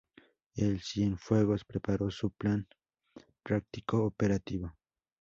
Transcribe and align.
En 0.55 0.79
Cienfuegos 0.79 1.63
preparó 1.63 2.09
su 2.09 2.31
plan 2.31 2.67
práctico-operativo. 3.43 4.73